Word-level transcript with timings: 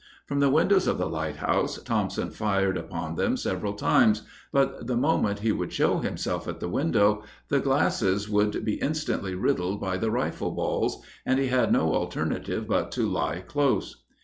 From 0.25 0.39
the 0.39 0.49
windows 0.49 0.87
of 0.87 0.97
the 0.97 1.05
lighthouse 1.07 1.77
Thompson 1.83 2.31
fired 2.31 2.75
upon 2.75 3.13
them 3.17 3.37
several 3.37 3.73
times, 3.73 4.23
but 4.51 4.87
the 4.87 4.97
moment 4.97 5.41
he 5.41 5.51
would 5.51 5.71
show 5.71 5.99
himself 5.99 6.47
at 6.47 6.59
the 6.59 6.67
window, 6.67 7.21
the 7.49 7.59
glasses 7.59 8.27
would 8.27 8.65
be 8.65 8.81
instantly 8.81 9.35
riddled 9.35 9.79
by 9.79 9.97
the 9.97 10.09
rifle 10.09 10.53
balls, 10.55 11.03
and 11.23 11.37
he 11.39 11.49
had 11.49 11.71
no 11.71 11.93
alternative 11.93 12.65
but 12.67 12.91
to 12.93 13.07
lie 13.07 13.41
close. 13.41 14.03